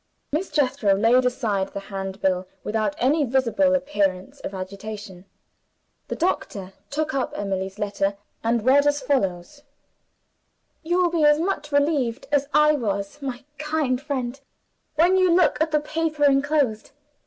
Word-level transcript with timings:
Miss 0.31 0.49
Jethro 0.49 0.95
laid 0.95 1.25
aside 1.25 1.69
the 1.73 1.79
Handbill 1.91 2.47
without 2.63 2.95
any 2.97 3.23
visible 3.23 3.75
appearance 3.75 4.39
of 4.39 4.51
agitation. 4.51 5.25
The 6.07 6.15
doctor 6.15 6.73
took 6.89 7.13
up 7.13 7.33
Emily's 7.35 7.77
letter, 7.77 8.17
and 8.43 8.65
read 8.65 8.87
as 8.87 8.99
follows: 8.99 9.61
"You 10.81 11.03
will 11.03 11.11
be 11.11 11.23
as 11.23 11.37
much 11.39 11.71
relieved 11.71 12.25
as 12.31 12.49
I 12.51 12.71
was, 12.71 13.21
my 13.21 13.43
kind 13.59 14.01
friend, 14.01 14.41
when 14.95 15.17
you 15.17 15.31
look 15.31 15.61
at 15.61 15.69
the 15.69 15.79
paper 15.79 16.25
inclosed. 16.25 16.89